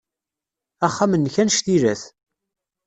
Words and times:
Axxam-nnek 0.85 1.35
anect 1.41 1.67
ila-t. 1.75 2.03